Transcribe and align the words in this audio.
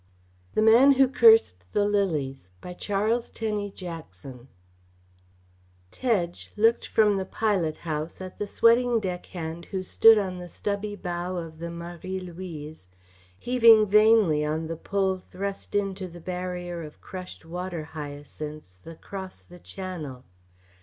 THE 0.55 0.63
MAN 0.63 0.93
WHO 0.93 1.09
CURSED 1.09 1.63
THE 1.73 1.85
LILIES 1.87 2.49
By 2.59 2.73
CHARLES 2.73 3.29
TENNEY 3.29 3.69
JACKSON 3.69 4.31
From 4.31 4.47
Short 4.47 5.93
Stories 5.93 6.13
Tedge 6.25 6.53
looked 6.57 6.87
from 6.87 7.17
the 7.17 7.25
pilot 7.25 7.77
house 7.77 8.19
at 8.19 8.39
the 8.39 8.47
sweating 8.47 8.99
deckhand 8.99 9.65
who 9.65 9.83
stood 9.83 10.17
on 10.17 10.39
the 10.39 10.47
stubby 10.47 10.95
bow 10.95 11.35
of 11.37 11.59
the 11.59 11.69
Marie 11.69 12.19
Louise 12.19 12.87
heaving 13.37 13.85
vainly 13.85 14.43
on 14.43 14.65
the 14.65 14.75
pole 14.75 15.17
thrust 15.19 15.75
into 15.75 16.07
the 16.07 16.19
barrier 16.19 16.81
of 16.81 16.99
crushed 16.99 17.45
water 17.45 17.83
hyacinths 17.93 18.79
across 18.83 19.43
the 19.43 19.59
channel. 19.59 20.23